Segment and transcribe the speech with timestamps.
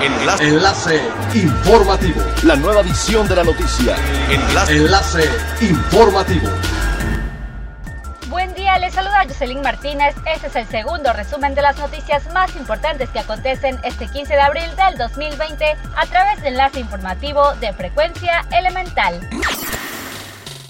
[0.00, 0.44] Enlace.
[0.44, 1.00] Enlace
[1.34, 2.22] informativo.
[2.44, 3.96] La nueva edición de la noticia.
[4.30, 4.76] Enlace.
[4.76, 6.48] Enlace informativo.
[8.28, 10.14] Buen día, les saluda Jocelyn Martínez.
[10.24, 14.40] Este es el segundo resumen de las noticias más importantes que acontecen este 15 de
[14.40, 19.18] abril del 2020 a través del enlace informativo de frecuencia elemental.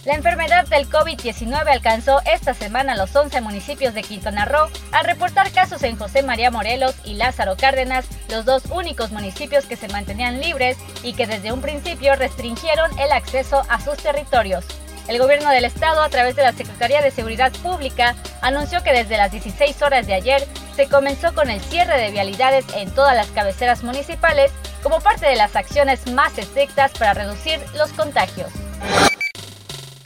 [0.08, 5.52] La enfermedad del COVID-19 alcanzó esta semana los 11 municipios de Quintana Roo al reportar
[5.52, 10.40] casos en José María Morelos y Lázaro Cárdenas, los dos únicos municipios que se mantenían
[10.40, 14.64] libres y que desde un principio restringieron el acceso a sus territorios.
[15.08, 19.18] El gobierno del estado, a través de la Secretaría de Seguridad Pública, anunció que desde
[19.18, 23.26] las 16 horas de ayer se comenzó con el cierre de vialidades en todas las
[23.26, 28.50] cabeceras municipales como parte de las acciones más estrictas para reducir los contagios.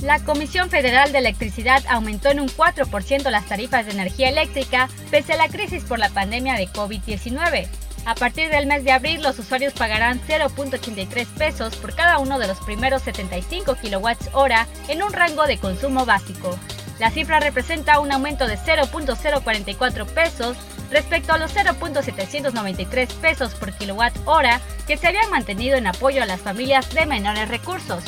[0.02, 5.34] La Comisión Federal de Electricidad aumentó en un 4% las tarifas de energía eléctrica pese
[5.34, 7.68] a la crisis por la pandemia de COVID-19.
[8.04, 12.48] A partir del mes de abril, los usuarios pagarán 0.83 pesos por cada uno de
[12.48, 16.58] los primeros 75 kWh en un rango de consumo básico.
[16.98, 20.56] La cifra representa un aumento de 0.044 pesos
[20.90, 26.40] respecto a los 0.793 pesos por kWh que se habían mantenido en apoyo a las
[26.40, 28.02] familias de menores recursos.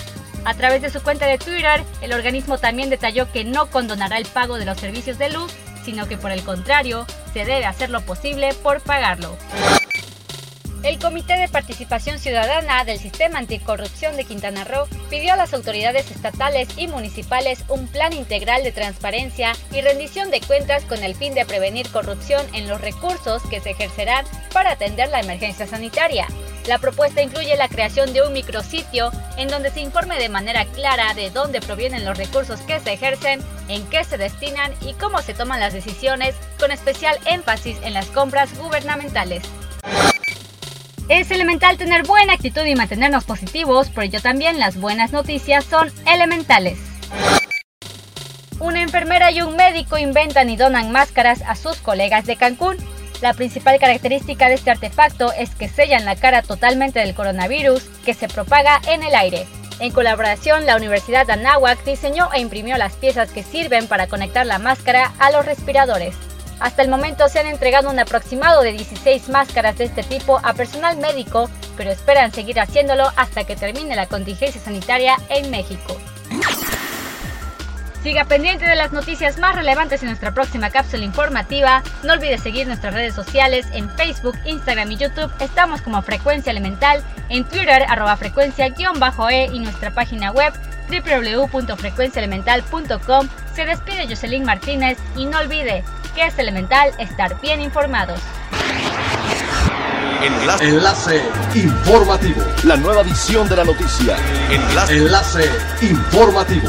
[0.44, 4.26] A través de su cuenta de Twitter, el organismo también detalló que no condonará el
[4.26, 5.52] pago de los servicios de luz,
[5.84, 9.36] sino que por el contrario, se debe hacer lo posible por pagarlo.
[10.82, 16.10] El Comité de Participación Ciudadana del Sistema Anticorrupción de Quintana Roo pidió a las autoridades
[16.10, 21.34] estatales y municipales un plan integral de transparencia y rendición de cuentas con el fin
[21.34, 26.26] de prevenir corrupción en los recursos que se ejercerán para atender la emergencia sanitaria.
[26.66, 31.12] La propuesta incluye la creación de un micrositio en donde se informe de manera clara
[31.12, 35.34] de dónde provienen los recursos que se ejercen, en qué se destinan y cómo se
[35.34, 39.42] toman las decisiones, con especial énfasis en las compras gubernamentales.
[41.10, 45.92] Es elemental tener buena actitud y mantenernos positivos, por ello también las buenas noticias son
[46.06, 46.78] elementales.
[48.58, 52.78] Una enfermera y un médico inventan y donan máscaras a sus colegas de Cancún.
[53.24, 58.12] La principal característica de este artefacto es que sellan la cara totalmente del coronavirus que
[58.12, 59.46] se propaga en el aire.
[59.80, 64.44] En colaboración, la Universidad de Anáhuac diseñó e imprimió las piezas que sirven para conectar
[64.44, 66.14] la máscara a los respiradores.
[66.60, 70.52] Hasta el momento se han entregado un aproximado de 16 máscaras de este tipo a
[70.52, 71.48] personal médico,
[71.78, 75.96] pero esperan seguir haciéndolo hasta que termine la contingencia sanitaria en México.
[78.04, 81.82] Siga pendiente de las noticias más relevantes en nuestra próxima cápsula informativa.
[82.02, 85.32] No olvide seguir nuestras redes sociales en Facebook, Instagram y YouTube.
[85.40, 88.74] Estamos como Frecuencia Elemental, en Twitter arroba frecuencia-e
[89.54, 90.52] y nuestra página web
[90.90, 93.28] www.frecuenciaelemental.com.
[93.54, 95.82] Se despide Jocelyn Martínez y no olvide
[96.14, 98.20] que es elemental estar bien informados.
[100.22, 100.68] Enlace.
[100.68, 101.22] Enlace
[101.54, 102.42] informativo.
[102.64, 104.18] La nueva edición de la noticia.
[104.50, 104.94] Enlace.
[104.94, 105.50] Enlace
[105.80, 106.68] informativo.